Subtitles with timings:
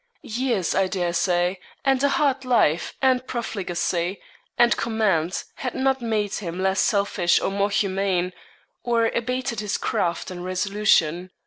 [0.23, 4.19] Years, I dare say, and a hard life and profligacy,
[4.57, 8.33] and command, had not made him less selfish or more humane,
[8.81, 11.29] or abated his craft and resolution.